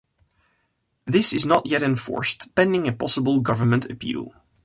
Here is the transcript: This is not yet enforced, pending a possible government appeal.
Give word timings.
This 1.05 1.31
is 1.31 1.45
not 1.45 1.67
yet 1.67 1.83
enforced, 1.83 2.55
pending 2.55 2.87
a 2.87 2.91
possible 2.91 3.39
government 3.39 3.85
appeal. 3.85 4.33